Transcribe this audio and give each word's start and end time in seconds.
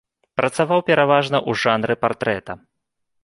Працаваў 0.39 0.79
пераважна 0.87 1.37
ў 1.49 1.63
жанры 1.63 1.95
партрэта. 2.05 2.51